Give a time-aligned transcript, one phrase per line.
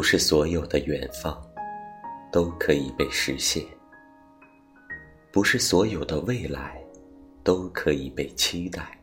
[0.00, 1.38] 不是所有的远方
[2.32, 3.62] 都可以被实现，
[5.30, 6.82] 不是所有的未来
[7.44, 8.98] 都可以被期待。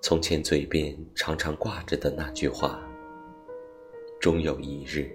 [0.00, 2.80] 从前嘴边常常挂着的那句话
[4.18, 5.14] ：“终有一日，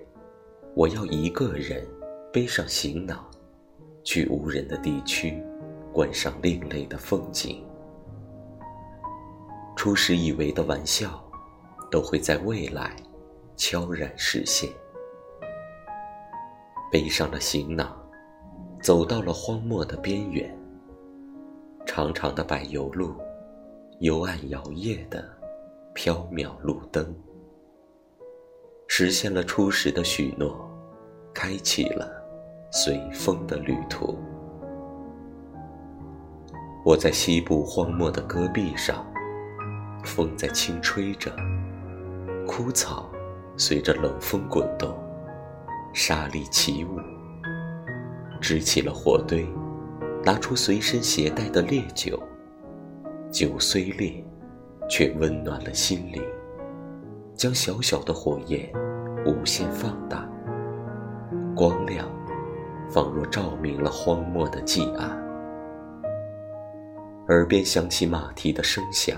[0.76, 1.84] 我要一个人
[2.32, 3.28] 背上行囊，
[4.04, 5.44] 去无人的地区，
[5.92, 7.66] 观赏另类的风景。”
[9.76, 11.20] 初时以为的玩笑，
[11.90, 12.96] 都会在未来
[13.62, 14.68] 悄然实现。
[16.92, 17.96] 背上了行囊，
[18.82, 20.52] 走到了荒漠的边缘，
[21.86, 23.14] 长长的柏油路。
[24.00, 25.24] 幽暗摇曳的
[25.94, 27.16] 缥缈路灯，
[28.88, 30.68] 实现了初时的许诺，
[31.32, 32.10] 开启了
[32.72, 34.18] 随风的旅途。
[36.84, 39.06] 我在西部荒漠的戈壁上，
[40.04, 41.32] 风在轻吹着，
[42.48, 43.08] 枯草
[43.58, 44.98] 随着冷风滚动，
[45.94, 47.00] 沙粒起舞，
[48.40, 49.48] 支起了火堆，
[50.24, 52.22] 拿出随身携带的烈酒。
[53.30, 54.24] 酒虽烈，
[54.90, 56.22] 却温暖了心灵，
[57.34, 58.70] 将小小的火焰
[59.26, 60.28] 无限放大，
[61.56, 62.08] 光亮
[62.90, 65.10] 仿若照明了荒漠的寂暗。
[67.28, 69.18] 耳边响起马蹄的声响，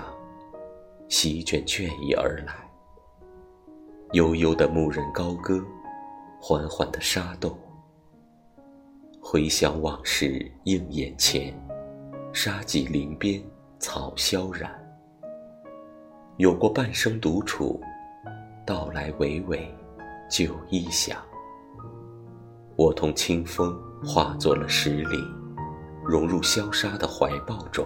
[1.08, 2.63] 席卷倦意而来。
[4.14, 5.60] 悠悠的牧人高歌，
[6.40, 7.52] 缓缓的沙洞。
[9.20, 11.52] 回想往事映眼前，
[12.32, 13.42] 沙棘林边。
[13.80, 14.70] 草萧然，
[16.36, 17.78] 有过半生独处，
[18.64, 19.68] 到来娓娓，
[20.30, 21.18] 旧忆响。
[22.76, 25.18] 我同清风化作了十里，
[26.04, 27.84] 融入萧沙的怀抱中，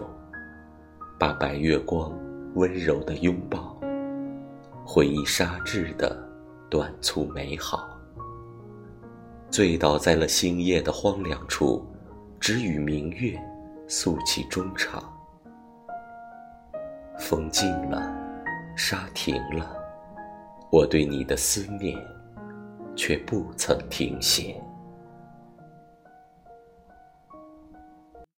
[1.19, 2.13] 把白月光
[2.55, 3.78] 温柔的拥抱，
[4.91, 6.19] 回忆沙质的
[6.71, 7.87] 短促美好。
[9.51, 11.87] 醉倒在了星夜的荒凉处，
[12.41, 13.39] 只与明月
[13.87, 15.03] 诉起衷肠。
[17.19, 18.11] 风静了，
[18.75, 19.77] 沙停了，
[20.73, 21.95] 我对你的思念
[22.97, 24.59] 却不曾停歇。